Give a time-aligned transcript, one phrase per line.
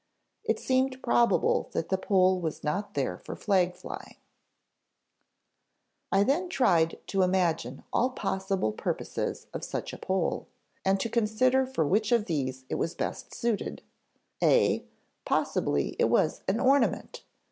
[0.43, 4.15] It seemed probable that the pole was not there for flag flying.
[6.11, 10.47] "I then tried to imagine all possible purposes of such a pole,
[10.83, 13.83] and to consider for which of these it was best suited:
[14.41, 14.83] (a)
[15.23, 17.21] Possibly it was an ornament.